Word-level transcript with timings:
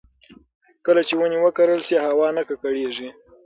کله 0.85 1.01
چې 1.07 1.13
ونې 1.17 1.37
وکرل 1.41 1.79
شي، 1.87 1.95
هوا 2.05 2.27
نه 2.37 2.43
ککړېږي. 2.49 3.09